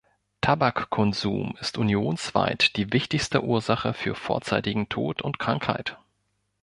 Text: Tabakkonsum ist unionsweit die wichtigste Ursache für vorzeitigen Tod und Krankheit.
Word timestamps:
Tabakkonsum 0.41 1.53
ist 1.59 1.77
unionsweit 1.77 2.75
die 2.75 2.91
wichtigste 2.91 3.43
Ursache 3.43 3.93
für 3.93 4.15
vorzeitigen 4.15 4.89
Tod 4.89 5.21
und 5.21 5.37
Krankheit. 5.37 5.99